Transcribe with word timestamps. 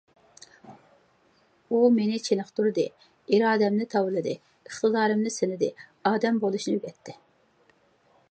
ئۇ 1.73 1.81
مېنى 1.97 2.15
چېنىقتۇردى، 2.27 2.85
ئىرادەمنى 3.35 3.87
تاۋلىدى، 3.93 4.33
ئىقتىدارىمنى 4.69 5.35
سىنىدى، 5.37 5.71
ئادەم 6.11 6.43
بولۇشنى 6.47 6.77
ئۆگەتتى. 6.79 7.17